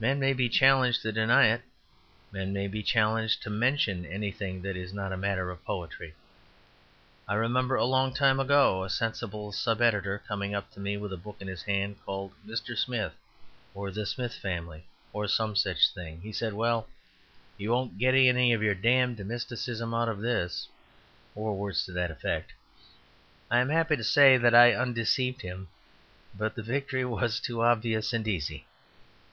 [0.00, 1.62] Men may be challenged to deny it;
[2.32, 6.12] men may be challenged to mention anything that is not a matter of poetry.
[7.28, 11.12] I remember a long time ago a sensible sub editor coming up to me with
[11.12, 12.76] a book in his hand, called "Mr.
[12.76, 13.14] Smith,"
[13.72, 16.20] or "The Smith Family," or some such thing.
[16.22, 16.88] He said, "Well,
[17.56, 20.66] you won't get any of your damned mysticism out of this,"
[21.36, 22.54] or words to that effect.
[23.48, 25.68] I am happy to say that I undeceived him;
[26.36, 28.66] but the victory was too obvious and easy.